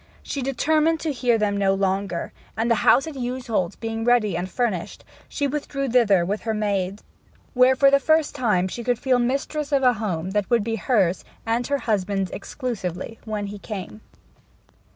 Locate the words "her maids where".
6.41-7.75